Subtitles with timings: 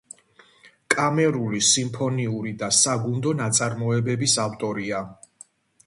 [0.93, 5.09] კამერული, სიმფონიური და საგუნდო ნაწარმოებების ავტორია.